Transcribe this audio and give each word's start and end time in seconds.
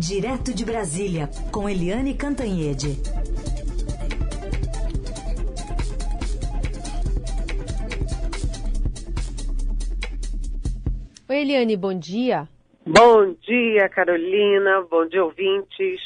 Direto 0.00 0.54
de 0.54 0.64
Brasília, 0.64 1.28
com 1.52 1.68
Eliane 1.68 2.14
Cantanhede. 2.14 2.96
Oi, 11.28 11.36
Eliane, 11.36 11.76
bom 11.76 11.92
dia. 11.92 12.48
Bom 12.86 13.36
dia, 13.46 13.90
Carolina. 13.90 14.80
Bom 14.90 15.06
dia, 15.06 15.22
ouvintes. 15.22 16.00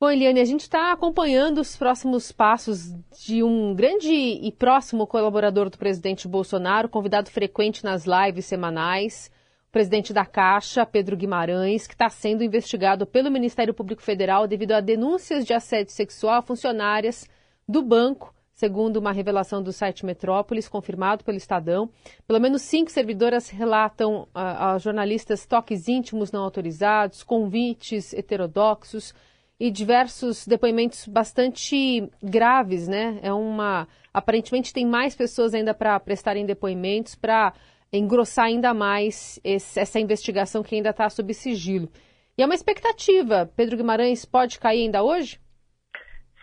Bom, 0.00 0.08
Eliane, 0.08 0.40
a 0.40 0.46
gente 0.46 0.62
está 0.62 0.90
acompanhando 0.90 1.60
os 1.60 1.76
próximos 1.76 2.32
passos 2.32 2.94
de 3.26 3.42
um 3.42 3.74
grande 3.74 4.10
e 4.10 4.50
próximo 4.50 5.06
colaborador 5.06 5.68
do 5.68 5.76
presidente 5.76 6.26
Bolsonaro, 6.26 6.88
convidado 6.88 7.30
frequente 7.30 7.84
nas 7.84 8.06
lives 8.06 8.46
semanais, 8.46 9.30
presidente 9.78 10.12
da 10.12 10.26
Caixa, 10.26 10.84
Pedro 10.84 11.16
Guimarães, 11.16 11.86
que 11.86 11.94
está 11.94 12.10
sendo 12.10 12.42
investigado 12.42 13.06
pelo 13.06 13.30
Ministério 13.30 13.72
Público 13.72 14.02
Federal 14.02 14.44
devido 14.48 14.72
a 14.72 14.80
denúncias 14.80 15.46
de 15.46 15.54
assédio 15.54 15.92
sexual 15.92 16.38
a 16.38 16.42
funcionárias 16.42 17.28
do 17.68 17.80
banco 17.80 18.34
Segundo 18.52 18.96
uma 18.96 19.12
revelação 19.12 19.62
do 19.62 19.72
site 19.72 20.04
Metrópolis, 20.04 20.66
confirmado 20.66 21.22
pelo 21.22 21.36
Estadão, 21.36 21.88
pelo 22.26 22.40
menos 22.40 22.62
cinco 22.62 22.90
servidoras 22.90 23.48
relatam 23.48 24.26
a, 24.34 24.72
a 24.72 24.78
jornalistas 24.78 25.46
toques 25.46 25.86
íntimos 25.86 26.32
não 26.32 26.42
autorizados, 26.42 27.22
convites 27.22 28.12
heterodoxos 28.12 29.14
e 29.60 29.70
diversos 29.70 30.44
depoimentos 30.44 31.06
bastante 31.06 32.10
graves, 32.20 32.88
né? 32.88 33.20
É 33.22 33.32
uma 33.32 33.86
aparentemente 34.12 34.72
tem 34.72 34.84
mais 34.84 35.14
pessoas 35.14 35.54
ainda 35.54 35.72
para 35.72 36.00
prestarem 36.00 36.44
depoimentos 36.44 37.14
para 37.14 37.52
engrossar 37.92 38.46
ainda 38.46 38.74
mais 38.74 39.40
esse, 39.42 39.78
essa 39.78 39.98
investigação 39.98 40.62
que 40.62 40.74
ainda 40.74 40.90
está 40.90 41.08
sob 41.08 41.32
sigilo. 41.32 41.88
E 42.36 42.42
é 42.42 42.44
uma 42.44 42.54
expectativa. 42.54 43.50
Pedro 43.56 43.76
Guimarães 43.76 44.24
pode 44.24 44.58
cair 44.58 44.84
ainda 44.84 45.02
hoje? 45.02 45.40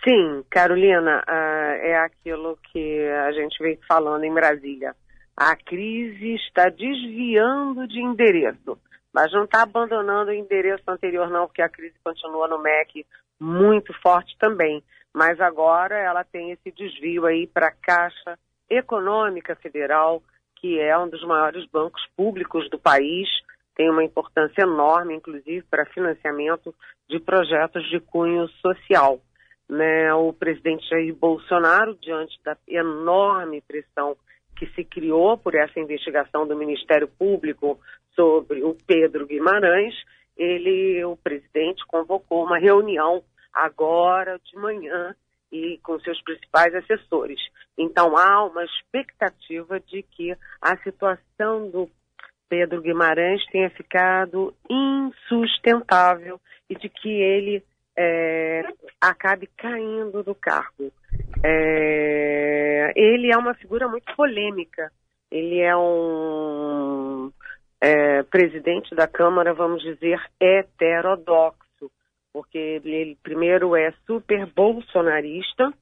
Sim, 0.04 0.44
Carolina, 0.50 1.24
uh, 1.28 1.86
é 1.86 1.98
aquilo 1.98 2.58
que 2.72 3.08
a 3.28 3.32
gente 3.32 3.58
vem 3.64 3.80
falando 3.88 4.24
em 4.24 4.34
Brasília. 4.34 4.96
A 5.36 5.56
crise 5.56 6.36
está 6.36 6.70
desviando 6.70 7.88
de 7.88 8.00
endereço, 8.02 8.78
mas 9.14 9.32
não 9.32 9.46
está 9.46 9.64
abandonando 9.64 10.32
o 10.32 10.34
endereço 10.34 10.84
anterior, 10.88 11.30
não, 11.30 11.48
porque 11.48 11.62
a 11.62 11.70
crise 11.70 11.96
continua 12.04 12.48
no 12.48 12.62
MEC 12.62 13.06
muito 13.40 13.94
forte 14.02 14.38
também. 14.40 14.84
Mas 15.14 15.40
agora 15.40 15.98
ela 15.98 16.24
tem 16.24 16.52
esse 16.52 16.72
desvio 16.72 17.26
aí 17.26 17.48
para 17.48 17.68
a 17.68 17.72
Caixa 17.72 18.38
Econômica 18.70 19.56
Federal, 19.56 20.22
que 20.66 20.80
é 20.80 20.98
um 20.98 21.08
dos 21.08 21.24
maiores 21.24 21.64
bancos 21.68 22.02
públicos 22.18 22.68
do 22.72 22.80
país, 22.80 23.30
tem 23.76 23.88
uma 23.88 24.04
importância 24.04 24.64
enorme, 24.64 25.14
inclusive, 25.14 25.64
para 25.70 25.86
financiamento 25.86 26.74
de 27.08 27.20
projetos 27.20 27.88
de 27.92 28.00
cunho 28.00 28.48
social 28.66 29.22
né, 29.70 30.12
o 30.14 30.34
presidente 30.34 30.88
Jair 30.90 31.14
Bolsonaro, 31.14 31.96
diante 32.02 32.36
da 32.44 32.58
enorme 32.68 33.62
pressão 33.62 34.18
que 34.58 34.66
se 34.74 34.84
criou 34.84 35.38
por 35.38 35.54
essa 35.54 35.80
investigação 35.80 36.48
do 36.48 36.56
Ministério 36.56 37.08
Público 37.08 37.80
sobre 38.16 38.64
o 38.64 38.76
Pedro 38.88 39.28
Guimarães, 39.28 39.94
ele, 40.36 41.04
o 41.06 41.16
presidente, 41.16 41.86
convocou 41.88 42.44
uma 42.44 42.58
reunião 42.58 43.24
agora 43.54 44.40
de 44.40 44.58
manhã 44.58 45.16
e 45.56 45.78
com 45.80 46.00
seus 46.00 46.22
principais 46.22 46.74
assessores. 46.76 47.40
Então 47.78 48.18
há 48.18 48.46
uma 48.46 48.64
expectativa 48.64 49.80
de 49.80 50.04
que 50.04 50.36
a 50.62 50.78
situação 50.78 51.70
do 51.70 51.90
Pedro 52.50 52.82
Guimarães 52.82 53.46
tenha 53.48 53.70
ficado 53.70 54.54
insustentável 54.70 56.40
e 56.70 56.76
de 56.76 56.90
que 56.90 57.10
ele 57.10 57.64
é, 57.98 58.64
acabe 59.02 59.50
caindo 59.58 60.24
do 60.24 60.36
cargo. 60.36 60.92
É, 61.44 62.92
ele 62.96 63.32
é 63.32 63.38
uma 63.38 63.54
figura 63.56 63.88
muito 63.88 64.14
polêmica. 64.16 64.92
Ele 65.32 65.60
é 65.60 65.76
um 65.76 67.32
é, 67.82 68.24
presidente 68.24 68.94
da 68.96 69.08
Câmara, 69.08 69.54
vamos 69.54 69.82
dizer, 69.82 70.20
heterodoxo, 70.40 71.65
porque 72.36 72.82
ele, 72.84 73.18
primeiro 73.24 73.78
é 73.78 73.94
super 74.06 74.46
bolsonarista, 74.48 75.74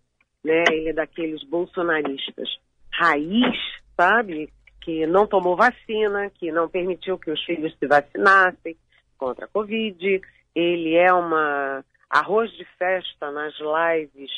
né? 0.43 0.63
Ele 0.69 0.89
é 0.89 0.93
daqueles 0.93 1.43
bolsonaristas 1.45 2.47
raiz, 2.91 3.57
sabe? 3.97 4.53
Que 4.79 5.07
não 5.07 5.25
tomou 5.25 5.55
vacina, 5.55 6.29
que 6.29 6.51
não 6.51 6.69
permitiu 6.69 7.17
que 7.17 7.31
os 7.31 7.43
filhos 7.43 7.75
se 7.79 7.87
vacinassem 7.87 8.77
contra 9.17 9.45
a 9.45 9.47
Covid. 9.47 10.21
Ele 10.53 10.93
é 10.93 11.11
uma 11.11 11.83
arroz 12.07 12.51
de 12.51 12.65
festa 12.77 13.31
nas 13.31 13.55
lives 13.57 14.29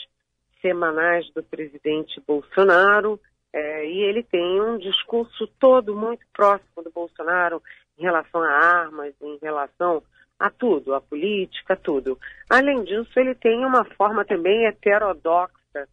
semanais 0.61 1.29
do 1.33 1.43
presidente 1.43 2.23
Bolsonaro, 2.25 3.19
é, 3.51 3.85
e 3.89 4.03
ele 4.03 4.23
tem 4.23 4.61
um 4.61 4.77
discurso 4.77 5.47
todo 5.59 5.93
muito 5.93 6.25
próximo 6.31 6.81
do 6.81 6.91
Bolsonaro 6.91 7.61
em 7.99 8.03
relação 8.03 8.41
a 8.41 8.51
armas, 8.51 9.13
em 9.21 9.37
relação 9.41 10.01
a 10.39 10.49
tudo, 10.49 10.93
a 10.93 11.01
política, 11.01 11.75
tudo. 11.75 12.19
Além 12.49 12.83
disso, 12.83 13.11
ele 13.17 13.35
tem 13.35 13.65
uma 13.65 13.85
forma 13.85 14.25
também 14.25 14.65
heterodoxa 14.65 15.87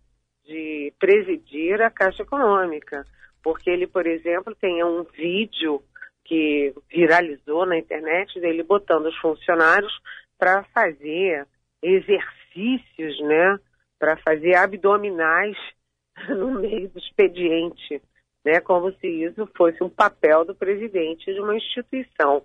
de 0.45 0.93
presidir 0.99 1.81
a 1.81 1.91
Caixa 1.91 2.23
Econômica, 2.23 3.05
porque 3.43 3.71
ele, 3.71 3.87
por 3.87 4.07
exemplo, 4.07 4.55
tem 4.55 4.83
um 4.85 5.05
vídeo 5.05 5.83
que 6.25 6.75
viralizou 6.91 7.67
na 7.67 7.79
internet 7.79 8.41
dele 8.41 8.63
botando 8.63 9.07
os 9.07 9.17
funcionários 9.19 9.93
para 10.39 10.65
fazer 10.75 11.47
exercícios, 11.83 13.21
né, 13.21 13.59
para 13.99 14.17
fazer 14.19 14.55
abdominais 14.55 15.57
no 16.29 16.53
meio 16.53 16.89
do 16.89 16.99
expediente, 16.99 18.01
né, 18.45 18.61
como 18.61 18.93
se 18.93 19.07
isso 19.07 19.49
fosse 19.57 19.83
um 19.83 19.89
papel 19.89 20.45
do 20.45 20.55
presidente 20.55 21.33
de 21.33 21.41
uma 21.41 21.57
instituição, 21.57 22.45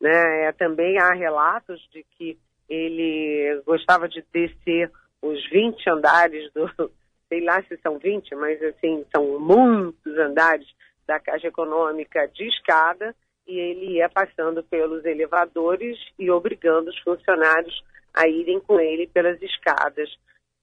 né? 0.00 0.44
É, 0.44 0.52
também 0.52 0.98
há 0.98 1.12
relatos 1.12 1.80
de 1.92 2.04
que 2.16 2.38
ele 2.68 3.62
gostava 3.64 4.08
de 4.08 4.24
descer 4.32 4.90
os 5.22 5.48
20 5.50 5.88
andares 5.90 6.52
do, 6.52 6.68
sei 7.28 7.44
lá 7.44 7.62
se 7.62 7.76
são 7.78 7.98
20, 7.98 8.34
mas 8.34 8.62
assim, 8.62 9.04
são 9.14 9.38
muitos 9.38 10.18
andares 10.18 10.66
da 11.06 11.18
Caixa 11.18 11.48
Econômica 11.48 12.28
de 12.28 12.46
escada, 12.46 13.14
e 13.46 13.58
ele 13.58 13.92
ia 13.94 14.10
passando 14.10 14.62
pelos 14.62 15.04
elevadores 15.06 15.98
e 16.18 16.30
obrigando 16.30 16.90
os 16.90 16.98
funcionários 16.98 17.82
a 18.12 18.28
irem 18.28 18.60
com 18.60 18.78
ele 18.78 19.06
pelas 19.06 19.40
escadas 19.40 20.10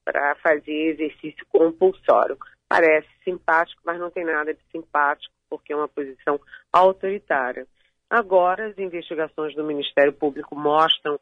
para 0.04 0.36
fazer 0.36 0.94
exercício 0.94 1.44
compulsório. 1.50 2.38
Parece 2.70 3.08
simpático, 3.24 3.82
mas 3.84 4.00
não 4.00 4.12
tem 4.12 4.24
nada 4.24 4.54
de 4.54 4.60
simpático, 4.72 5.34
porque 5.50 5.74
é 5.74 5.76
uma 5.76 5.88
posição 5.88 6.40
autoritária. 6.72 7.66
Agora, 8.10 8.68
as 8.68 8.78
investigações 8.78 9.56
do 9.56 9.64
Ministério 9.64 10.14
Público 10.14 10.56
mostram 10.56 11.20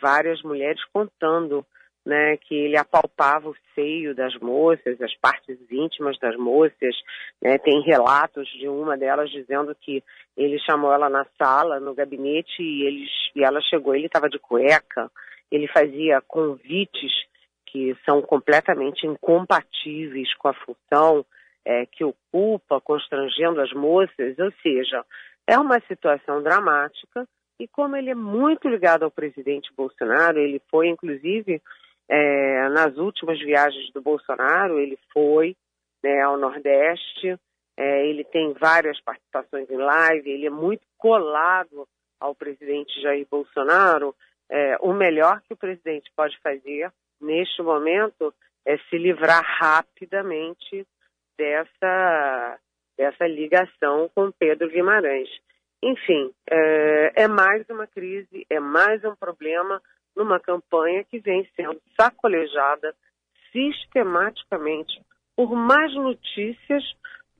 várias 0.00 0.42
mulheres 0.42 0.82
contando 0.92 1.64
né, 2.04 2.36
que 2.36 2.54
ele 2.54 2.76
apalpava 2.76 3.48
o 3.48 3.56
seio 3.74 4.14
das 4.14 4.34
moças, 4.38 5.00
as 5.00 5.14
partes 5.16 5.58
íntimas 5.70 6.16
das 6.18 6.36
moças. 6.36 6.94
Né, 7.42 7.58
tem 7.58 7.82
relatos 7.82 8.46
de 8.58 8.68
uma 8.68 8.96
delas 8.96 9.30
dizendo 9.30 9.74
que 9.74 10.04
ele 10.36 10.58
chamou 10.60 10.92
ela 10.92 11.08
na 11.08 11.26
sala, 11.36 11.80
no 11.80 11.94
gabinete, 11.94 12.62
e, 12.62 12.86
eles, 12.86 13.10
e 13.34 13.42
ela 13.42 13.60
chegou, 13.60 13.94
ele 13.94 14.06
estava 14.06 14.28
de 14.28 14.38
cueca 14.38 15.10
ele 15.50 15.68
fazia 15.68 16.20
convites 16.26 17.12
que 17.66 17.96
são 18.04 18.22
completamente 18.22 19.06
incompatíveis 19.06 20.32
com 20.34 20.48
a 20.48 20.54
função 20.54 21.24
é, 21.66 21.84
que 21.84 22.04
ocupa, 22.04 22.80
constrangendo 22.80 23.60
as 23.60 23.72
moças, 23.72 24.38
ou 24.38 24.52
seja, 24.62 25.04
é 25.46 25.58
uma 25.58 25.80
situação 25.80 26.40
dramática 26.40 27.26
e 27.58 27.66
como 27.66 27.96
ele 27.96 28.10
é 28.10 28.14
muito 28.14 28.68
ligado 28.68 29.02
ao 29.02 29.10
presidente 29.10 29.72
Bolsonaro, 29.76 30.38
ele 30.38 30.62
foi 30.70 30.88
inclusive 30.88 31.60
é, 32.08 32.68
nas 32.68 32.96
últimas 32.96 33.38
viagens 33.40 33.90
do 33.92 34.00
Bolsonaro, 34.00 34.78
ele 34.78 34.96
foi 35.12 35.56
né, 36.02 36.20
ao 36.20 36.38
Nordeste, 36.38 37.36
é, 37.76 38.06
ele 38.06 38.22
tem 38.22 38.52
várias 38.52 39.00
participações 39.00 39.68
em 39.68 39.76
live, 39.76 40.30
ele 40.30 40.46
é 40.46 40.50
muito 40.50 40.86
colado 40.96 41.88
ao 42.20 42.34
presidente 42.34 43.00
Jair 43.00 43.26
Bolsonaro, 43.28 44.14
é, 44.48 44.76
o 44.80 44.92
melhor 44.92 45.40
que 45.42 45.52
o 45.52 45.56
presidente 45.56 46.10
pode 46.14 46.38
fazer 46.38 46.92
neste 47.20 47.60
momento 47.60 48.32
é 48.64 48.78
se 48.78 48.96
livrar 48.96 49.42
rapidamente 49.42 50.86
dessa, 51.36 52.58
dessa 52.96 53.26
ligação 53.26 54.10
com 54.14 54.32
Pedro 54.32 54.68
Guimarães. 54.68 55.28
Enfim, 55.82 56.32
é, 56.50 57.24
é 57.24 57.28
mais 57.28 57.68
uma 57.68 57.86
crise, 57.86 58.46
é 58.48 58.58
mais 58.58 59.04
um 59.04 59.14
problema 59.14 59.80
numa 60.16 60.40
campanha 60.40 61.04
que 61.04 61.18
vem 61.18 61.48
sendo 61.54 61.80
sacolejada 61.98 62.94
sistematicamente 63.52 65.00
por 65.36 65.54
mais 65.54 65.94
notícias 65.94 66.82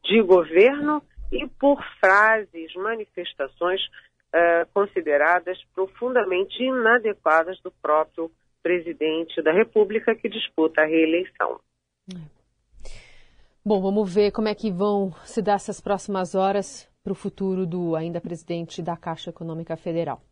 de 0.05 0.21
governo 0.23 1.03
e 1.33 1.49
por 1.59 1.83
frases, 1.99 2.73
manifestações 2.77 3.81
uh, 3.83 4.67
consideradas 4.73 5.59
profundamente 5.75 6.63
inadequadas 6.63 7.59
do 7.63 7.73
próprio 7.83 8.31
presidente 8.63 9.41
da 9.43 9.53
República 9.53 10.15
que 10.15 10.29
disputa 10.29 10.83
a 10.83 10.87
reeleição. 10.87 11.59
Bom, 13.69 13.81
vamos 13.81 14.15
ver 14.15 14.31
como 14.31 14.47
é 14.47 14.55
que 14.55 14.71
vão 14.71 15.13
se 15.25 15.43
dar 15.43 15.55
essas 15.55 15.81
próximas 15.81 16.37
horas 16.37 16.87
para 17.03 17.11
o 17.11 17.17
futuro 17.17 17.67
do 17.67 17.97
ainda 17.97 18.21
presidente 18.21 18.81
da 18.81 18.97
Caixa 18.97 19.31
Econômica 19.31 19.77
Federal. 19.77 20.23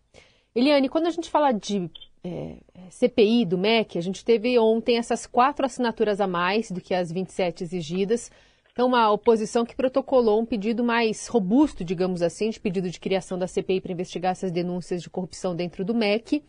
Eliane, 0.54 0.88
quando 0.88 1.08
a 1.08 1.10
gente 1.10 1.28
fala 1.28 1.50
de 1.50 1.90
é, 2.22 2.58
CPI 2.90 3.44
do 3.44 3.58
MEC, 3.58 3.98
a 3.98 4.00
gente 4.00 4.24
teve 4.24 4.56
ontem 4.56 4.98
essas 4.98 5.26
quatro 5.26 5.66
assinaturas 5.66 6.20
a 6.20 6.28
mais 6.28 6.70
do 6.70 6.80
que 6.80 6.94
as 6.94 7.10
27 7.10 7.64
exigidas. 7.64 8.30
Então, 8.70 8.86
uma 8.86 9.10
oposição 9.10 9.64
que 9.64 9.74
protocolou 9.74 10.40
um 10.40 10.46
pedido 10.46 10.84
mais 10.84 11.26
robusto, 11.26 11.84
digamos 11.84 12.22
assim, 12.22 12.50
de 12.50 12.60
pedido 12.60 12.88
de 12.88 13.00
criação 13.00 13.36
da 13.36 13.48
CPI 13.48 13.80
para 13.80 13.90
investigar 13.90 14.30
essas 14.30 14.52
denúncias 14.52 15.02
de 15.02 15.10
corrupção 15.10 15.56
dentro 15.56 15.84
do 15.84 15.92
MEC. 15.92 16.40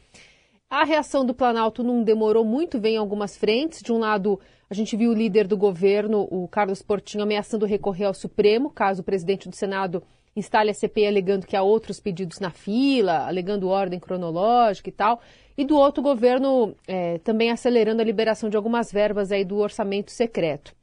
A 0.69 0.83
reação 0.83 1.23
do 1.23 1.33
Planalto 1.33 1.83
não 1.83 2.03
demorou 2.03 2.43
muito, 2.43 2.79
vem 2.79 2.95
em 2.95 2.97
algumas 2.97 3.37
frentes. 3.37 3.81
De 3.81 3.91
um 3.91 3.99
lado, 3.99 4.39
a 4.69 4.73
gente 4.73 4.97
viu 4.97 5.11
o 5.11 5.13
líder 5.13 5.47
do 5.47 5.55
governo, 5.55 6.27
o 6.31 6.47
Carlos 6.47 6.81
Portinho, 6.81 7.23
ameaçando 7.23 7.65
recorrer 7.65 8.05
ao 8.05 8.13
Supremo, 8.13 8.69
caso 8.69 9.01
o 9.01 9.05
presidente 9.05 9.47
do 9.47 9.55
Senado 9.55 10.03
instale 10.35 10.69
a 10.69 10.73
CPI 10.73 11.07
alegando 11.07 11.47
que 11.47 11.55
há 11.55 11.61
outros 11.61 11.99
pedidos 11.99 12.39
na 12.39 12.49
fila, 12.49 13.25
alegando 13.25 13.69
ordem 13.69 13.99
cronológica 13.99 14.89
e 14.89 14.91
tal. 14.91 15.21
E 15.57 15.63
do 15.63 15.77
outro, 15.77 16.01
o 16.01 16.03
governo 16.03 16.75
é, 16.87 17.19
também 17.19 17.51
acelerando 17.51 18.01
a 18.01 18.05
liberação 18.05 18.49
de 18.49 18.57
algumas 18.57 18.91
verbas 18.91 19.31
aí 19.31 19.45
do 19.45 19.57
orçamento 19.57 20.11
secreto. 20.11 20.75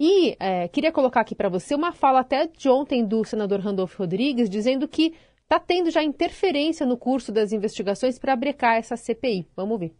E 0.00 0.36
é, 0.38 0.68
queria 0.68 0.92
colocar 0.92 1.20
aqui 1.20 1.34
para 1.34 1.48
você 1.48 1.74
uma 1.74 1.92
fala 1.92 2.20
até 2.20 2.46
de 2.46 2.68
ontem 2.68 3.04
do 3.04 3.24
senador 3.24 3.60
Randolfo 3.60 3.98
Rodrigues, 3.98 4.48
dizendo 4.48 4.86
que 4.88 5.14
está 5.46 5.60
tendo 5.60 5.90
já 5.90 6.02
interferência 6.02 6.84
no 6.84 6.98
curso 6.98 7.30
das 7.30 7.52
investigações 7.52 8.18
para 8.18 8.34
brecar 8.34 8.76
essa 8.76 8.96
CPI. 8.96 9.48
Vamos 9.54 9.78
ver. 9.78 9.94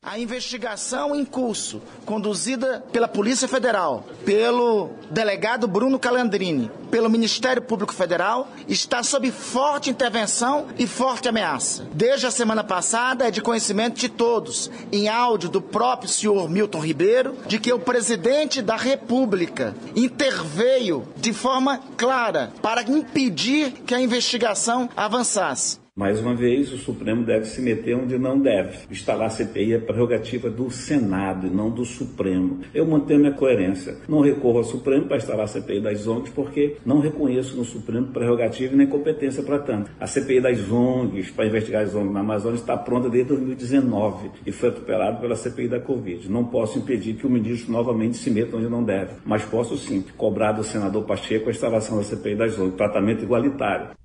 A 0.00 0.16
investigação 0.16 1.14
em 1.14 1.24
curso, 1.24 1.82
conduzida 2.06 2.82
pela 2.92 3.08
Polícia 3.08 3.48
Federal, 3.48 4.06
pelo 4.24 4.90
delegado 5.10 5.66
Bruno 5.66 5.98
Calandrini, 5.98 6.70
pelo 6.88 7.10
Ministério 7.10 7.60
Público 7.60 7.92
Federal, 7.92 8.48
está 8.68 9.02
sob 9.02 9.30
forte 9.32 9.90
intervenção 9.90 10.68
e 10.78 10.86
forte 10.86 11.28
ameaça. 11.28 11.84
Desde 11.92 12.26
a 12.26 12.30
semana 12.30 12.62
passada 12.62 13.26
é 13.26 13.30
de 13.32 13.42
conhecimento 13.42 13.98
de 13.98 14.08
todos, 14.08 14.70
em 14.92 15.08
áudio 15.08 15.50
do 15.50 15.60
próprio 15.60 16.08
senhor 16.08 16.48
Milton 16.48 16.78
Ribeiro, 16.78 17.36
de 17.46 17.58
que 17.58 17.72
o 17.72 17.80
presidente 17.80 18.62
da 18.62 18.76
República 18.76 19.74
interveio 19.96 21.06
de 21.16 21.32
forma 21.32 21.82
clara 21.96 22.52
para 22.62 22.82
impedir 22.82 23.72
que 23.84 23.94
a 23.94 24.00
investigação 24.00 24.88
avançasse. 24.96 25.80
Mais 25.98 26.20
uma 26.20 26.32
vez, 26.32 26.72
o 26.72 26.78
Supremo 26.78 27.24
deve 27.24 27.46
se 27.46 27.60
meter 27.60 27.96
onde 27.96 28.16
não 28.16 28.38
deve. 28.38 28.78
Instalar 28.88 29.26
a 29.26 29.30
CPI 29.30 29.72
é 29.72 29.78
prerrogativa 29.80 30.48
do 30.48 30.70
Senado 30.70 31.48
e 31.48 31.50
não 31.50 31.70
do 31.70 31.84
Supremo. 31.84 32.60
Eu 32.72 32.86
mantenho 32.86 33.18
minha 33.18 33.32
coerência. 33.32 33.96
Não 34.08 34.20
recorro 34.20 34.58
ao 34.58 34.64
Supremo 34.64 35.06
para 35.06 35.16
instalar 35.16 35.46
a 35.46 35.48
CPI 35.48 35.80
das 35.80 36.06
ONGs 36.06 36.30
porque 36.30 36.76
não 36.86 37.00
reconheço 37.00 37.56
no 37.56 37.64
Supremo 37.64 38.06
prerrogativa 38.12 38.76
nem 38.76 38.86
competência 38.86 39.42
para 39.42 39.58
tanto. 39.58 39.90
A 39.98 40.06
CPI 40.06 40.40
das 40.40 40.70
ONGs, 40.70 41.32
para 41.32 41.46
investigar 41.48 41.82
as 41.82 41.92
ONGs 41.92 42.12
na 42.12 42.20
Amazônia, 42.20 42.58
está 42.58 42.76
pronta 42.76 43.10
desde 43.10 43.30
2019 43.30 44.30
e 44.46 44.52
foi 44.52 44.68
atropelada 44.68 45.18
pela 45.18 45.34
CPI 45.34 45.66
da 45.66 45.80
Covid. 45.80 46.30
Não 46.30 46.44
posso 46.44 46.78
impedir 46.78 47.14
que 47.14 47.26
o 47.26 47.30
ministro 47.30 47.72
novamente 47.72 48.18
se 48.18 48.30
meta 48.30 48.56
onde 48.56 48.68
não 48.68 48.84
deve, 48.84 49.14
mas 49.26 49.44
posso 49.44 49.76
sim 49.76 50.04
cobrar 50.16 50.52
do 50.52 50.62
senador 50.62 51.02
Pacheco 51.02 51.48
a 51.48 51.50
instalação 51.50 51.96
da 51.96 52.04
CPI 52.04 52.36
das 52.36 52.56
ONGs, 52.56 52.76
tratamento 52.76 53.24
igualitário. 53.24 53.98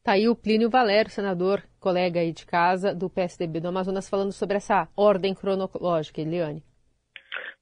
Está 0.00 0.12
aí 0.12 0.30
o 0.30 0.34
Plínio 0.34 0.70
Valério, 0.70 1.10
senador, 1.10 1.62
colega 1.78 2.20
aí 2.20 2.32
de 2.32 2.46
casa 2.46 2.94
do 2.94 3.10
PSDB 3.10 3.60
do 3.60 3.68
Amazonas, 3.68 4.08
falando 4.08 4.32
sobre 4.32 4.56
essa 4.56 4.88
ordem 4.96 5.34
cronológica, 5.34 6.22
Eliane. 6.22 6.64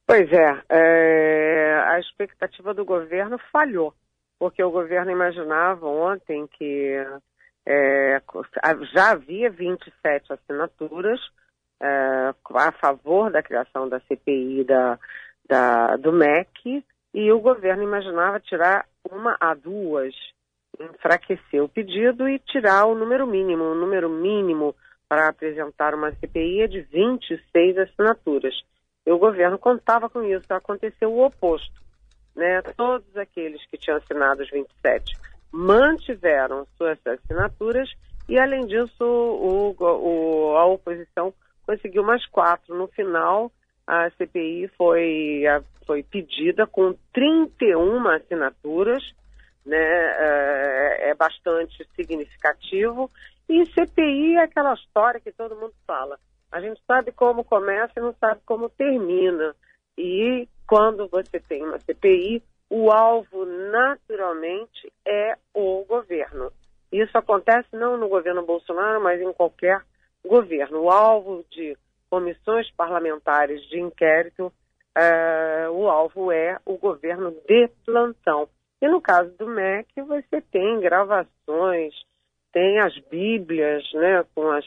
Pois 0.07 0.31
é, 0.31 0.63
é, 0.69 1.83
a 1.85 1.99
expectativa 1.99 2.73
do 2.73 2.85
governo 2.85 3.37
falhou, 3.51 3.93
porque 4.39 4.63
o 4.63 4.71
governo 4.71 5.11
imaginava 5.11 5.85
ontem 5.85 6.47
que 6.47 6.95
é, 7.65 8.21
já 8.93 9.11
havia 9.11 9.49
27 9.49 10.31
assinaturas 10.31 11.19
é, 11.81 12.33
a 12.55 12.71
favor 12.71 13.29
da 13.29 13.43
criação 13.43 13.89
da 13.89 13.99
CPI 13.99 14.63
da, 14.63 14.97
da, 15.45 15.97
do 15.97 16.13
MEC 16.13 16.85
e 17.13 17.31
o 17.33 17.41
governo 17.41 17.83
imaginava 17.83 18.39
tirar 18.39 18.85
uma 19.11 19.35
a 19.41 19.53
duas 19.53 20.15
enfraquecer 20.79 21.63
o 21.63 21.69
pedido 21.69 22.27
e 22.27 22.39
tirar 22.39 22.85
o 22.85 22.95
número 22.95 23.27
mínimo. 23.27 23.63
O 23.63 23.75
número 23.75 24.09
mínimo 24.09 24.75
para 25.07 25.27
apresentar 25.27 25.93
uma 25.93 26.11
CPI 26.13 26.61
é 26.61 26.67
de 26.67 26.81
26 26.81 27.77
assinaturas. 27.77 28.55
E 29.05 29.11
o 29.11 29.17
governo 29.17 29.57
contava 29.57 30.09
com 30.09 30.23
isso, 30.23 30.45
aconteceu 30.49 31.11
o 31.11 31.25
oposto. 31.25 31.81
Né? 32.35 32.61
Todos 32.77 33.17
aqueles 33.17 33.65
que 33.67 33.77
tinham 33.77 33.97
assinado 33.97 34.43
os 34.43 34.49
27 34.49 35.17
mantiveram 35.51 36.67
suas 36.77 36.99
assinaturas 37.05 37.89
e, 38.27 38.37
além 38.37 38.67
disso, 38.67 39.03
o, 39.03 39.75
o, 39.79 40.55
a 40.55 40.65
oposição 40.65 41.33
conseguiu 41.65 42.03
mais 42.03 42.23
quatro. 42.27 42.75
No 42.77 42.87
final, 42.87 43.51
a 43.87 44.09
CPI 44.11 44.69
foi, 44.77 45.43
foi 45.87 46.03
pedida 46.03 46.67
com 46.67 46.93
31 47.11 48.07
assinaturas 48.09 49.03
né, 49.69 49.77
é, 49.77 51.09
é 51.09 51.15
bastante 51.15 51.87
significativo. 51.95 53.09
E 53.47 53.65
CPI 53.67 54.35
é 54.35 54.43
aquela 54.43 54.73
história 54.73 55.19
que 55.19 55.31
todo 55.31 55.55
mundo 55.55 55.73
fala. 55.87 56.19
A 56.51 56.59
gente 56.59 56.81
sabe 56.85 57.11
como 57.11 57.43
começa 57.43 57.93
e 57.97 58.01
não 58.01 58.13
sabe 58.13 58.41
como 58.45 58.69
termina. 58.69 59.55
E 59.97 60.47
quando 60.67 61.07
você 61.07 61.39
tem 61.39 61.63
uma 61.63 61.79
CPI, 61.79 62.43
o 62.69 62.91
alvo 62.91 63.45
naturalmente 63.45 64.91
é 65.05 65.35
o 65.53 65.83
governo. 65.85 66.51
Isso 66.91 67.17
acontece 67.17 67.69
não 67.73 67.97
no 67.97 68.07
governo 68.07 68.45
Bolsonaro, 68.45 69.01
mas 69.01 69.21
em 69.21 69.33
qualquer 69.33 69.81
governo. 70.25 70.81
O 70.81 70.89
alvo 70.89 71.45
de 71.51 71.77
comissões 72.09 72.69
parlamentares 72.71 73.61
de 73.69 73.79
inquérito, 73.79 74.51
é, 74.95 75.69
o 75.69 75.87
alvo 75.87 76.31
é 76.31 76.57
o 76.65 76.77
governo 76.77 77.31
de 77.47 77.69
plantão. 77.85 78.49
E 78.81 78.87
no 78.87 79.01
caso 79.01 79.29
do 79.37 79.47
MEC, 79.47 80.01
você 80.01 80.41
tem 80.41 80.79
gravações, 80.79 81.93
tem 82.51 82.79
as 82.79 82.97
Bíblias, 83.09 83.83
né, 83.93 84.25
com 84.33 84.49
as 84.51 84.65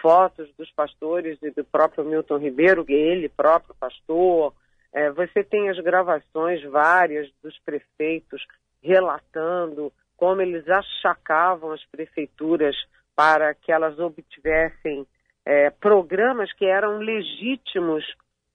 fotos 0.00 0.52
dos 0.58 0.70
pastores 0.72 1.38
e 1.42 1.50
do 1.50 1.64
próprio 1.64 2.04
Milton 2.04 2.38
Ribeiro, 2.38 2.84
ele 2.88 3.28
próprio 3.28 3.74
pastor. 3.78 4.52
É, 4.92 5.10
você 5.10 5.44
tem 5.44 5.70
as 5.70 5.78
gravações 5.78 6.62
várias 6.64 7.30
dos 7.42 7.56
prefeitos 7.60 8.44
relatando 8.82 9.92
como 10.16 10.42
eles 10.42 10.68
achacavam 10.68 11.72
as 11.72 11.84
prefeituras 11.86 12.76
para 13.14 13.54
que 13.54 13.70
elas 13.70 13.98
obtivessem 13.98 15.06
é, 15.44 15.70
programas 15.70 16.52
que 16.52 16.64
eram 16.64 16.98
legítimos 16.98 18.04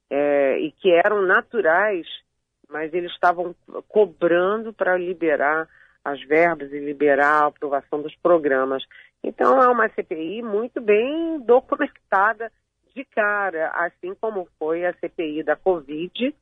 é, 0.10 0.60
e 0.60 0.72
que 0.72 0.90
eram 0.92 1.22
naturais 1.24 2.08
mas 2.70 2.94
eles 2.94 3.12
estavam 3.12 3.56
cobrando 3.88 4.74
para 4.74 4.98
liberar 4.98 5.68
as 6.04 6.22
verbas 6.24 6.72
e 6.72 6.80
liberar 6.80 7.44
a 7.44 7.48
aprovação 7.48 8.02
dos 8.02 8.16
programas. 8.16 8.84
Então 9.24 9.62
é 9.62 9.68
uma 9.68 9.90
CPI 9.90 10.42
muito 10.42 10.80
bem 10.80 11.40
documentada 11.42 12.52
de 12.96 13.04
cara, 13.06 13.70
assim 13.72 14.16
como 14.16 14.48
foi 14.58 14.86
a 14.86 14.94
CPI 14.94 15.44
da 15.44 15.56
Covid, 15.56 16.34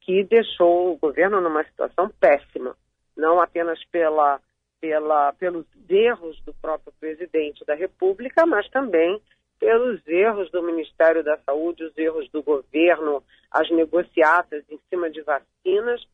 que 0.00 0.24
deixou 0.24 0.92
o 0.92 0.98
governo 0.98 1.40
numa 1.40 1.64
situação 1.64 2.10
péssima, 2.20 2.76
não 3.16 3.40
apenas 3.40 3.82
pela, 3.86 4.40
pela, 4.80 5.32
pelos 5.34 5.64
erros 5.88 6.40
do 6.42 6.52
próprio 6.54 6.92
presidente 6.98 7.64
da 7.64 7.74
República, 7.74 8.44
mas 8.44 8.68
também 8.70 9.20
pelos 9.62 10.04
erros 10.08 10.50
do 10.50 10.60
Ministério 10.60 11.22
da 11.22 11.38
Saúde, 11.46 11.84
os 11.84 11.96
erros 11.96 12.28
do 12.32 12.42
governo, 12.42 13.22
as 13.48 13.70
negociatas 13.70 14.64
em 14.68 14.76
cima 14.90 15.08
de 15.08 15.22
vacinas, 15.22 16.04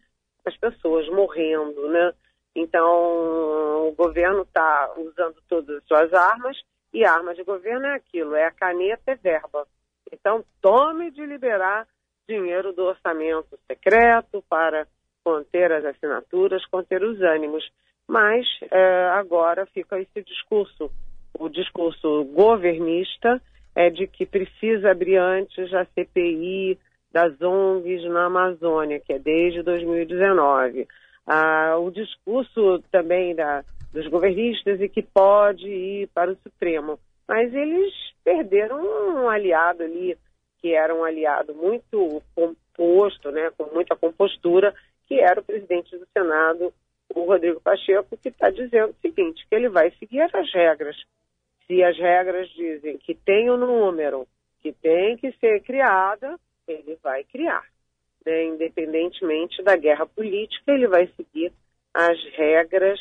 as 0.44 0.54
pessoas 0.58 1.08
morrendo, 1.08 1.88
né? 1.88 2.12
Então, 2.54 3.88
o 3.88 3.94
governo 3.96 4.42
está 4.42 4.92
usando 4.98 5.36
todas 5.48 5.78
as 5.78 5.84
suas 5.84 6.12
armas, 6.12 6.60
e 6.92 7.06
armas 7.06 7.36
de 7.36 7.42
governo 7.42 7.86
é 7.86 7.94
aquilo, 7.94 8.34
é 8.34 8.44
a 8.44 8.50
caneta 8.50 9.12
e 9.12 9.14
verba. 9.14 9.66
Então, 10.12 10.44
tome 10.60 11.10
de 11.10 11.24
liberar 11.24 11.88
dinheiro 12.28 12.74
do 12.74 12.84
orçamento 12.84 13.58
secreto 13.66 14.44
para 14.46 14.86
conter 15.24 15.72
as 15.72 15.86
assinaturas, 15.86 16.66
conter 16.66 17.02
os 17.02 17.18
ânimos. 17.22 17.66
Mas 18.06 18.46
é, 18.70 19.06
agora 19.14 19.64
fica 19.64 19.98
esse 19.98 20.22
discurso 20.22 20.90
o 21.38 21.48
discurso 21.48 22.24
governista 22.24 23.40
é 23.74 23.90
de 23.90 24.06
que 24.06 24.26
precisa 24.26 24.90
abrir 24.90 25.16
antes 25.16 25.72
a 25.72 25.84
CPI 25.84 26.78
das 27.12 27.40
ONGs 27.40 28.04
na 28.04 28.26
Amazônia, 28.26 29.00
que 29.00 29.12
é 29.12 29.18
desde 29.18 29.62
2019. 29.62 30.86
Ah, 31.26 31.76
o 31.78 31.90
discurso 31.90 32.82
também 32.90 33.34
da, 33.34 33.64
dos 33.92 34.06
governistas 34.08 34.80
e 34.80 34.88
que 34.88 35.02
pode 35.02 35.66
ir 35.68 36.08
para 36.08 36.32
o 36.32 36.36
Supremo. 36.36 36.98
Mas 37.26 37.52
eles 37.54 37.92
perderam 38.24 38.80
um 38.80 39.28
aliado 39.28 39.82
ali, 39.82 40.16
que 40.60 40.74
era 40.74 40.94
um 40.94 41.04
aliado 41.04 41.54
muito 41.54 42.22
composto, 42.34 43.30
né, 43.30 43.50
com 43.56 43.64
muita 43.74 43.94
compostura, 43.96 44.74
que 45.06 45.20
era 45.20 45.40
o 45.40 45.44
presidente 45.44 45.96
do 45.96 46.06
Senado, 46.12 46.72
o 47.14 47.24
Rodrigo 47.24 47.60
Pacheco, 47.60 48.16
que 48.16 48.28
está 48.28 48.50
dizendo 48.50 48.90
o 48.90 49.00
seguinte, 49.00 49.46
que 49.48 49.54
ele 49.54 49.68
vai 49.68 49.90
seguir 49.92 50.20
as 50.20 50.52
regras. 50.52 50.96
Se 51.66 51.82
as 51.82 51.96
regras 51.98 52.48
dizem 52.50 52.98
que 52.98 53.14
tem 53.14 53.50
um 53.50 53.56
número 53.56 54.26
que 54.60 54.72
tem 54.72 55.16
que 55.16 55.32
ser 55.32 55.60
criada, 55.62 56.38
ele 56.66 56.98
vai 57.02 57.24
criar. 57.24 57.64
Né? 58.24 58.44
Independentemente 58.44 59.62
da 59.62 59.76
guerra 59.76 60.06
política, 60.06 60.72
ele 60.72 60.88
vai 60.88 61.06
seguir 61.16 61.52
as 61.94 62.18
regras 62.34 62.98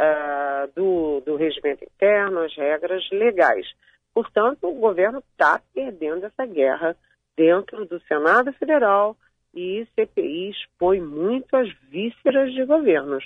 uh, 0.00 0.70
do, 0.74 1.20
do 1.20 1.36
regimento 1.36 1.84
interno, 1.84 2.40
as 2.40 2.54
regras 2.56 3.08
legais. 3.10 3.66
Portanto, 4.14 4.68
o 4.68 4.74
governo 4.74 5.20
está 5.20 5.60
perdendo 5.74 6.26
essa 6.26 6.44
guerra 6.46 6.96
dentro 7.36 7.86
do 7.86 8.00
Senado 8.00 8.52
Federal 8.54 9.16
e 9.54 9.86
CPI 9.94 10.50
expõe 10.50 11.00
muito 11.00 11.54
as 11.54 11.72
vísceras 11.90 12.52
de 12.52 12.64
governos. 12.64 13.24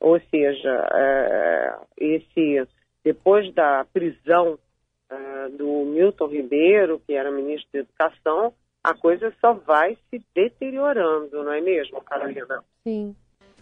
Ou 0.00 0.20
seja, 0.30 0.88
é, 0.92 1.76
esse 1.96 2.66
depois 3.04 3.52
da 3.54 3.86
prisão 3.92 4.58
é, 5.10 5.48
do 5.50 5.84
Milton 5.86 6.26
Ribeiro, 6.26 7.00
que 7.06 7.14
era 7.14 7.30
ministro 7.30 7.68
da 7.72 7.78
Educação, 7.80 8.52
a 8.82 8.94
coisa 8.94 9.32
só 9.40 9.54
vai 9.54 9.96
se 10.10 10.22
deteriorando, 10.34 11.42
não 11.42 11.52
é 11.52 11.60
mesmo, 11.60 12.00
Carolina? 12.02 12.62
Sim. 12.84 13.14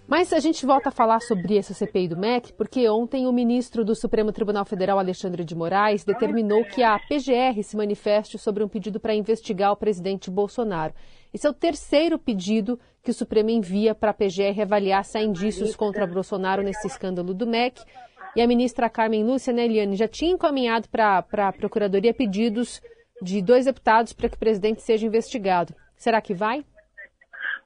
Mas 0.09 0.33
a 0.33 0.39
gente 0.39 0.65
volta 0.65 0.91
a 0.91 0.93
falar 0.93 1.19
sobre 1.21 1.59
essa 1.59 1.75
CPI 1.75 2.07
do 2.07 2.17
MEC, 2.17 2.53
porque 2.53 2.89
ontem 2.89 3.27
o 3.27 3.33
ministro 3.33 3.85
do 3.85 3.93
Supremo 3.93 4.31
Tribunal 4.31 4.65
Federal, 4.65 5.01
Alexandre 5.01 5.45
de 5.45 5.53
Moraes, 5.53 6.05
determinou 6.05 6.65
que 6.65 6.81
a 6.81 6.97
PGR 6.97 7.61
se 7.65 7.77
manifeste 7.77 8.39
sobre 8.39 8.63
um 8.63 8.69
pedido 8.69 9.01
para 9.01 9.17
investigar 9.17 9.73
o 9.73 9.77
presidente 9.77 10.31
Bolsonaro. 10.31 10.95
Esse 11.37 11.47
é 11.47 11.50
o 11.50 11.52
terceiro 11.52 12.19
pedido 12.19 12.81
que 13.02 13.11
o 13.11 13.12
Supremo 13.12 13.50
envia 13.50 13.95
para 13.95 14.11
a 14.11 14.14
PGR 14.14 14.59
avaliar 14.62 15.05
se 15.05 15.19
há 15.19 15.23
indícios 15.23 15.76
contra 15.76 16.07
Bolsonaro 16.07 16.62
nesse 16.62 16.87
escândalo 16.87 17.35
do 17.35 17.47
MEC. 17.47 17.78
E 18.35 18.40
a 18.40 18.47
ministra 18.47 18.88
Carmen 18.88 19.23
Lúcia, 19.23 19.52
né, 19.52 19.66
Eliane, 19.66 19.97
já 19.97 20.09
tinha 20.09 20.33
encaminhado 20.33 20.88
para 20.88 21.19
a 21.19 21.52
Procuradoria 21.52 22.14
pedidos 22.14 22.81
de 23.21 23.43
dois 23.43 23.66
deputados 23.66 24.14
para 24.14 24.31
que 24.31 24.37
o 24.37 24.38
presidente 24.38 24.81
seja 24.81 25.07
investigado. 25.07 25.75
Será 25.95 26.23
que 26.23 26.33
vai? 26.33 26.64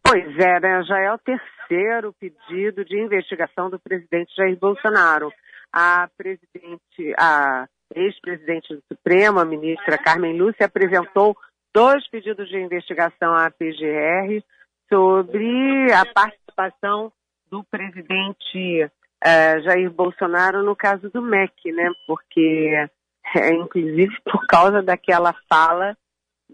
Pois 0.03 0.37
é, 0.37 0.59
né? 0.59 0.83
Já 0.83 0.99
é 0.99 1.13
o 1.13 1.19
terceiro 1.19 2.13
pedido 2.15 2.85
de 2.85 2.99
investigação 3.01 3.71
do 3.71 3.79
presidente 3.79 4.35
Jair 4.37 4.59
Bolsonaro. 4.59 5.33
A 5.73 6.09
presidente, 6.19 7.15
a 7.17 7.69
ex-presidente 7.95 8.75
do 8.75 8.83
Supremo, 8.89 9.39
a 9.39 9.45
ministra 9.45 9.97
Carmen 9.97 10.37
Lúcia, 10.37 10.67
apresentou 10.67 11.37
dois 11.75 12.07
pedidos 12.09 12.49
de 12.49 12.59
investigação 12.59 13.35
à 13.35 13.51
PGR 13.51 14.43
sobre 14.89 15.93
a 15.93 16.05
participação 16.07 17.13
do 17.51 17.65
presidente 17.65 18.85
uh, 18.85 19.63
Jair 19.63 19.91
Bolsonaro 19.91 20.63
no 20.63 20.75
caso 20.75 21.11
do 21.11 21.23
MEC, 21.23 21.73
né? 21.73 21.91
Porque, 22.07 22.89
é, 23.37 23.53
inclusive, 23.55 24.17
por 24.25 24.47
causa 24.47 24.83
daquela 24.83 25.35
fala 25.49 25.97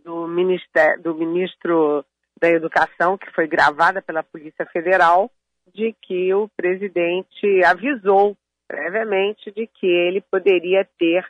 do, 0.05 0.27
ministério, 0.27 1.03
do 1.03 1.15
ministro 1.15 2.05
da 2.41 2.51
Educação, 2.51 3.17
que 3.17 3.31
foi 3.33 3.47
gravada 3.47 4.03
pela 4.03 4.23
Polícia 4.23 4.67
Federal, 4.67 5.31
de 5.75 5.95
que 6.03 6.33
o 6.35 6.49
presidente 6.57 7.65
avisou 7.65 8.37
previamente 8.69 9.51
de 9.53 9.67
que 9.67 9.87
ele 9.87 10.21
poderia 10.21 10.87
ter, 10.99 11.25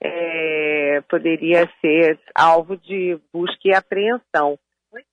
é, 0.00 1.02
poderia 1.08 1.68
ser 1.80 2.18
alvo 2.34 2.76
de 2.76 3.18
busca 3.32 3.60
e 3.64 3.74
apreensão. 3.74 4.58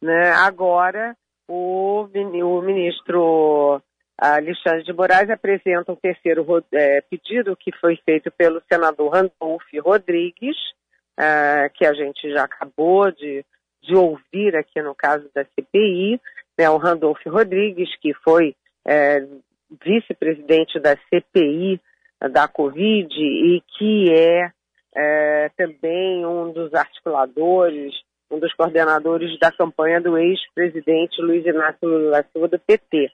Né? 0.01 0.31
Agora, 0.31 1.15
o, 1.47 2.07
o 2.07 2.61
ministro 2.61 3.81
Alexandre 4.17 4.83
de 4.83 4.93
Moraes 4.93 5.29
apresenta 5.29 5.91
um 5.91 5.95
terceiro 5.95 6.45
é, 6.71 7.01
pedido 7.01 7.55
que 7.55 7.71
foi 7.77 7.97
feito 8.05 8.31
pelo 8.31 8.61
senador 8.71 9.13
Randolph 9.13 9.63
Rodrigues, 9.81 10.57
é, 11.17 11.69
que 11.73 11.85
a 11.85 11.93
gente 11.93 12.31
já 12.31 12.43
acabou 12.43 13.11
de 13.11 13.45
de 13.85 13.95
ouvir 13.95 14.55
aqui 14.55 14.81
no 14.81 14.95
caso 14.95 15.29
da 15.33 15.45
CPI, 15.45 16.19
né, 16.57 16.69
o 16.69 16.77
Randolph 16.77 17.23
Rodrigues, 17.27 17.89
que 18.01 18.13
foi 18.15 18.55
é, 18.85 19.25
vice-presidente 19.83 20.79
da 20.79 20.97
CPI 21.09 21.79
da 22.31 22.47
Covid 22.47 23.13
e 23.13 23.61
que 23.77 24.11
é, 24.11 24.51
é, 24.95 25.49
também 25.57 26.25
um 26.25 26.51
dos 26.51 26.73
articuladores, 26.73 27.93
um 28.31 28.39
dos 28.39 28.53
coordenadores 28.53 29.37
da 29.39 29.51
campanha 29.51 29.99
do 29.99 30.17
ex-presidente 30.17 31.21
Luiz 31.21 31.45
Inácio 31.45 31.87
Lula 31.87 32.25
Silva 32.31 32.47
do 32.47 32.59
PT. 32.59 33.11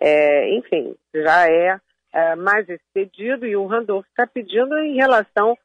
É, 0.00 0.54
enfim, 0.56 0.94
já 1.14 1.48
é, 1.48 1.78
é, 2.12 2.36
mais 2.36 2.68
esse 2.68 2.84
pedido 2.94 3.46
e 3.46 3.56
o 3.56 3.66
Randolph 3.66 4.06
está 4.06 4.26
pedindo 4.26 4.78
em 4.78 4.94
relação, 4.94 5.56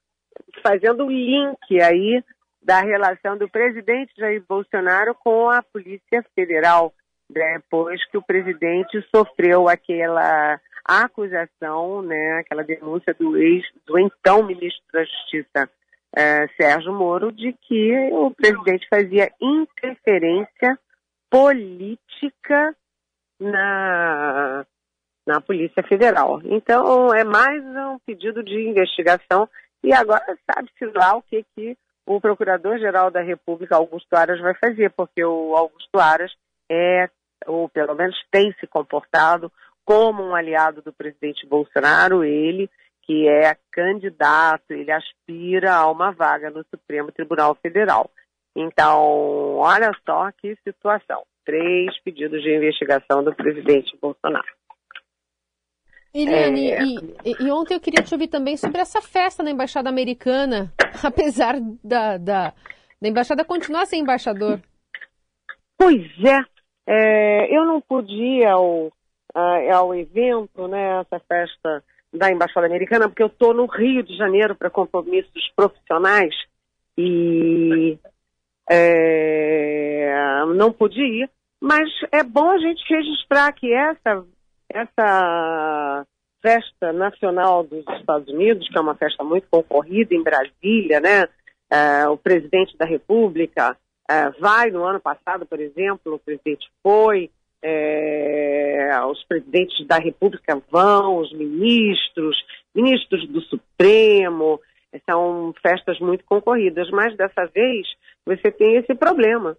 fazendo 0.63 1.06
o 1.06 1.12
link 1.12 1.82
aí 1.82 2.24
da 2.62 2.82
relação 2.82 3.38
do 3.38 3.50
presidente 3.50 4.13
Jair 4.18 4.44
Bolsonaro 4.48 5.15
com 5.15 5.50
a 5.50 5.62
Polícia 5.62 6.24
Federal, 6.36 6.94
depois 7.30 8.03
que 8.10 8.18
o 8.18 8.22
presidente 8.22 9.03
sofreu 9.13 9.68
aquela 9.68 10.60
acusação, 11.00 12.01
né, 12.01 12.39
aquela 12.39 12.63
denúncia 12.63 13.13
do 13.13 13.38
ex, 13.38 13.63
do 13.86 13.98
então 13.98 14.43
ministro 14.43 14.83
da 14.91 15.03
Justiça, 15.03 15.69
eh, 16.15 16.48
Sérgio 16.57 16.93
Moro, 16.93 17.31
de 17.31 17.53
que 17.53 18.10
o 18.12 18.31
presidente 18.31 18.88
fazia 18.89 19.31
interferência 19.39 20.77
política 21.29 22.75
na, 23.39 24.65
na 25.25 25.41
Polícia 25.41 25.81
Federal. 25.83 26.41
Então, 26.43 27.13
é 27.13 27.24
mais 27.24 27.63
um 27.63 27.98
pedido 28.05 28.43
de 28.43 28.69
investigação 28.69 29.48
e 29.83 29.93
agora 29.93 30.38
sabe-se 30.45 30.86
lá 30.93 31.15
o 31.15 31.21
que, 31.21 31.43
que 31.55 31.77
o 32.05 32.19
Procurador-Geral 32.19 33.10
da 33.10 33.21
República, 33.21 33.75
Augusto 33.75 34.13
Aras, 34.13 34.39
vai 34.39 34.53
fazer, 34.55 34.91
porque 34.91 35.24
o 35.24 35.55
Augusto 35.55 36.00
Aras 36.00 36.31
é, 36.69 37.10
ou 37.48 37.69
pelo 37.69 37.95
menos 37.95 38.15
tem 38.31 38.53
se 38.60 38.67
comportado 38.67 39.51
como 39.85 40.23
um 40.23 40.35
aliado 40.35 40.81
do 40.81 40.93
presidente 40.93 41.45
Bolsonaro, 41.45 42.23
ele 42.23 42.69
que 43.03 43.27
é 43.27 43.57
candidato, 43.71 44.71
ele 44.71 44.91
aspira 44.91 45.73
a 45.73 45.91
uma 45.91 46.11
vaga 46.11 46.50
no 46.50 46.63
Supremo 46.69 47.11
Tribunal 47.11 47.55
Federal. 47.55 48.09
Então, 48.55 49.55
olha 49.57 49.91
só 50.05 50.31
que 50.31 50.55
situação. 50.63 51.23
Três 51.43 52.00
pedidos 52.03 52.41
de 52.43 52.55
investigação 52.55 53.23
do 53.23 53.33
presidente 53.33 53.97
Bolsonaro. 54.00 54.45
Eliane, 56.13 56.71
é... 56.71 56.83
e, 56.83 57.35
e, 57.39 57.51
ontem 57.51 57.73
eu 57.73 57.79
queria 57.79 58.03
te 58.03 58.13
ouvir 58.13 58.27
também 58.27 58.57
sobre 58.57 58.81
essa 58.81 59.01
festa 59.01 59.41
na 59.41 59.50
Embaixada 59.50 59.89
Americana, 59.89 60.71
apesar 61.03 61.55
da, 61.83 62.17
da, 62.17 62.53
da 63.01 63.09
Embaixada 63.09 63.45
continuar 63.45 63.85
sem 63.85 64.01
embaixador. 64.01 64.61
Pois 65.77 66.05
é, 66.23 66.43
é 66.88 67.57
eu 67.57 67.65
não 67.65 67.79
pude 67.81 68.13
ir 68.13 68.45
ao, 69.33 69.71
ao 69.71 69.95
evento, 69.95 70.67
né, 70.67 71.01
essa 71.01 71.19
festa 71.27 71.83
da 72.13 72.31
Embaixada 72.31 72.67
Americana, 72.67 73.07
porque 73.07 73.23
eu 73.23 73.27
estou 73.27 73.53
no 73.53 73.65
Rio 73.65 74.03
de 74.03 74.15
Janeiro 74.17 74.55
para 74.55 74.69
compromissos 74.69 75.51
profissionais 75.55 76.35
e 76.97 77.97
é, 78.69 80.43
não 80.55 80.73
pude 80.73 81.01
ir, 81.01 81.29
mas 81.61 81.89
é 82.11 82.21
bom 82.23 82.50
a 82.50 82.57
gente 82.57 82.83
registrar 82.89 83.51
que 83.53 83.73
essa 83.73 84.25
essa 84.73 86.05
festa 86.41 86.91
nacional 86.93 87.63
dos 87.63 87.85
Estados 88.00 88.27
Unidos, 88.33 88.67
que 88.67 88.77
é 88.77 88.81
uma 88.81 88.95
festa 88.95 89.23
muito 89.23 89.47
concorrida 89.50 90.15
em 90.15 90.23
Brasília, 90.23 91.00
né? 91.00 91.27
É, 91.69 92.07
o 92.07 92.17
presidente 92.17 92.75
da 92.77 92.85
República 92.85 93.77
é, 94.09 94.29
vai 94.31 94.71
no 94.71 94.83
ano 94.83 95.00
passado, 95.00 95.45
por 95.45 95.59
exemplo, 95.59 96.15
o 96.15 96.19
presidente 96.19 96.69
foi, 96.81 97.29
é, 97.63 98.91
os 99.10 99.24
presidentes 99.25 99.86
da 99.88 99.98
República 99.98 100.62
vão, 100.70 101.18
os 101.18 101.32
ministros, 101.34 102.38
ministros 102.74 103.27
do 103.27 103.41
Supremo, 103.41 104.60
são 105.10 105.53
festas 105.62 106.00
muito 106.00 106.24
concorridas, 106.25 106.89
mas 106.91 107.15
dessa 107.15 107.46
vez 107.46 107.88
você 108.25 108.51
tem 108.51 108.75
esse 108.75 108.94
problema 108.94 109.56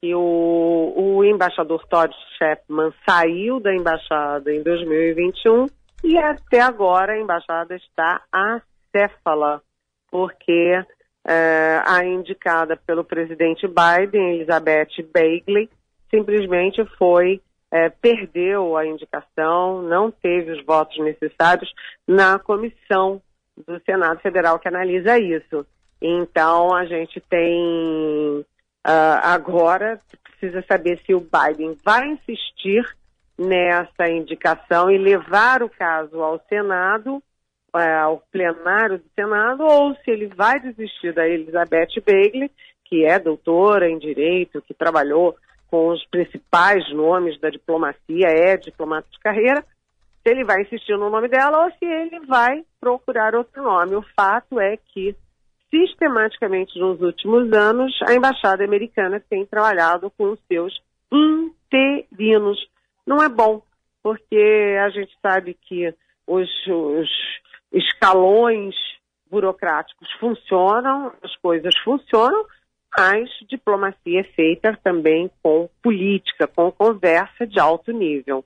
que 0.00 0.14
o, 0.14 0.92
o 0.94 1.24
embaixador 1.24 1.86
Todd 1.86 2.14
Shepman 2.36 2.92
saiu 3.08 3.60
da 3.60 3.74
embaixada 3.74 4.52
em 4.52 4.62
2021 4.62 5.66
e 6.02 6.18
até 6.18 6.60
agora 6.60 7.14
a 7.14 7.18
embaixada 7.18 7.74
está 7.74 8.20
acéfala, 8.30 9.62
porque 10.10 10.84
é, 11.26 11.82
a 11.86 12.04
indicada 12.04 12.76
pelo 12.76 13.02
presidente 13.02 13.66
Biden, 13.66 14.34
Elizabeth 14.34 15.02
Bagley, 15.12 15.70
simplesmente 16.10 16.84
foi 16.98 17.40
é, 17.74 17.88
perdeu 17.88 18.76
a 18.76 18.86
indicação, 18.86 19.82
não 19.82 20.08
teve 20.08 20.52
os 20.52 20.64
votos 20.64 20.96
necessários 20.98 21.72
na 22.06 22.38
comissão 22.38 23.20
do 23.66 23.80
Senado 23.84 24.20
Federal 24.20 24.60
que 24.60 24.68
analisa 24.68 25.18
isso. 25.18 25.66
Então, 26.00 26.72
a 26.72 26.84
gente 26.84 27.20
tem 27.20 28.44
uh, 28.86 29.18
agora, 29.22 29.98
precisa 30.22 30.62
saber 30.68 31.00
se 31.04 31.14
o 31.14 31.20
Biden 31.20 31.76
vai 31.84 32.06
insistir 32.10 32.84
nessa 33.36 34.08
indicação 34.08 34.88
e 34.88 34.96
levar 34.98 35.62
o 35.62 35.68
caso 35.68 36.22
ao 36.22 36.40
Senado, 36.48 37.16
uh, 37.74 38.02
ao 38.02 38.22
plenário 38.30 38.98
do 38.98 39.04
Senado, 39.16 39.64
ou 39.64 39.96
se 39.96 40.10
ele 40.10 40.26
vai 40.26 40.60
desistir 40.60 41.12
da 41.12 41.26
Elizabeth 41.26 42.00
Bagley, 42.06 42.50
que 42.84 43.04
é 43.04 43.18
doutora 43.18 43.88
em 43.88 43.98
Direito, 43.98 44.62
que 44.62 44.74
trabalhou 44.74 45.34
com 45.74 45.88
os 45.88 46.06
principais 46.06 46.88
nomes 46.94 47.36
da 47.40 47.50
diplomacia, 47.50 48.28
é 48.28 48.56
diplomata 48.56 49.08
de 49.10 49.18
carreira, 49.18 49.60
se 50.22 50.30
ele 50.30 50.44
vai 50.44 50.62
insistir 50.62 50.96
no 50.96 51.10
nome 51.10 51.26
dela 51.26 51.64
ou 51.64 51.70
se 51.72 51.84
ele 51.84 52.20
vai 52.26 52.64
procurar 52.80 53.34
outro 53.34 53.60
nome. 53.60 53.96
O 53.96 54.04
fato 54.14 54.60
é 54.60 54.76
que, 54.76 55.16
sistematicamente 55.70 56.78
nos 56.78 57.00
últimos 57.00 57.52
anos, 57.52 57.92
a 58.08 58.14
embaixada 58.14 58.62
americana 58.62 59.20
tem 59.28 59.44
trabalhado 59.46 60.12
com 60.16 60.30
os 60.30 60.38
seus 60.46 60.80
interinos. 61.12 62.56
Não 63.04 63.20
é 63.20 63.28
bom, 63.28 63.60
porque 64.00 64.78
a 64.80 64.90
gente 64.90 65.12
sabe 65.20 65.58
que 65.60 65.92
os, 66.24 66.48
os 66.68 67.10
escalões 67.72 68.76
burocráticos 69.28 70.08
funcionam, 70.20 71.12
as 71.20 71.34
coisas 71.38 71.76
funcionam, 71.78 72.46
mas 72.96 73.28
diplomacia 73.48 74.20
é 74.20 74.24
feita 74.24 74.78
também 74.82 75.30
com 75.42 75.68
política, 75.82 76.46
com 76.46 76.70
conversa 76.70 77.46
de 77.46 77.58
alto 77.58 77.92
nível. 77.92 78.44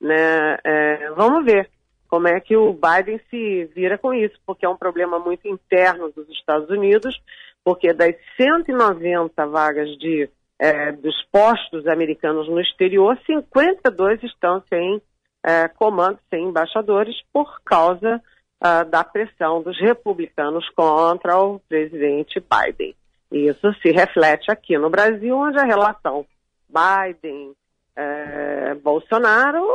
Né? 0.00 0.58
É, 0.64 1.10
vamos 1.10 1.44
ver 1.44 1.68
como 2.08 2.28
é 2.28 2.40
que 2.40 2.56
o 2.56 2.72
Biden 2.72 3.20
se 3.28 3.64
vira 3.74 3.98
com 3.98 4.14
isso, 4.14 4.38
porque 4.46 4.64
é 4.64 4.68
um 4.68 4.76
problema 4.76 5.18
muito 5.18 5.46
interno 5.46 6.10
dos 6.10 6.28
Estados 6.30 6.70
Unidos, 6.70 7.20
porque 7.62 7.92
das 7.92 8.14
190 8.36 9.46
vagas 9.46 9.88
de, 9.98 10.28
é, 10.58 10.92
dos 10.92 11.14
postos 11.30 11.86
americanos 11.86 12.48
no 12.48 12.60
exterior, 12.60 13.18
52 13.26 14.22
estão 14.22 14.62
sem 14.68 15.02
é, 15.44 15.68
comando, 15.68 16.18
sem 16.30 16.44
embaixadores, 16.44 17.16
por 17.32 17.60
causa 17.62 18.22
uh, 18.62 18.88
da 18.88 19.04
pressão 19.04 19.62
dos 19.62 19.78
republicanos 19.80 20.68
contra 20.70 21.38
o 21.38 21.60
presidente 21.60 22.40
Biden. 22.40 22.94
Isso 23.30 23.72
se 23.82 23.90
reflete 23.90 24.50
aqui 24.50 24.78
no 24.78 24.88
Brasil, 24.88 25.36
onde 25.36 25.58
a 25.58 25.64
relação 25.64 26.24
Biden, 26.68 27.52
é, 27.96 28.74
Bolsonaro 28.74 29.66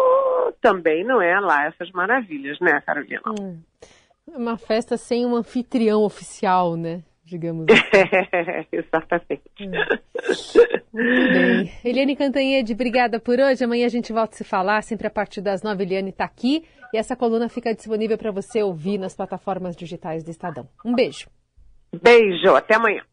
também 0.61 1.03
não 1.03 1.21
é 1.21 1.39
lá 1.39 1.65
essas 1.65 1.91
maravilhas, 1.91 2.59
né, 2.59 2.81
Carolina? 2.85 3.21
É 4.31 4.37
uma 4.37 4.57
festa 4.57 4.95
sem 4.97 5.25
um 5.25 5.35
anfitrião 5.35 6.03
oficial, 6.03 6.75
né? 6.75 7.03
Digamos 7.25 7.65
assim. 7.69 7.83
É, 8.33 8.65
exatamente. 8.71 9.41
Muito 10.93 11.33
bem. 11.33 11.71
Eliane 11.83 12.15
Cantanhede, 12.15 12.73
obrigada 12.73 13.19
por 13.19 13.39
hoje. 13.39 13.63
Amanhã 13.63 13.85
a 13.85 13.89
gente 13.89 14.13
volta 14.13 14.35
a 14.35 14.37
se 14.37 14.43
falar, 14.43 14.83
sempre 14.83 15.07
a 15.07 15.09
partir 15.09 15.41
das 15.41 15.63
nove. 15.63 15.83
Eliane 15.83 16.09
está 16.09 16.25
aqui 16.25 16.63
e 16.93 16.97
essa 16.97 17.15
coluna 17.15 17.49
fica 17.49 17.73
disponível 17.73 18.17
para 18.17 18.31
você 18.31 18.61
ouvir 18.61 18.97
nas 18.97 19.15
plataformas 19.15 19.75
digitais 19.75 20.23
do 20.23 20.31
Estadão. 20.31 20.67
Um 20.85 20.93
beijo. 20.93 21.27
Beijo, 22.01 22.55
até 22.55 22.75
amanhã. 22.75 23.03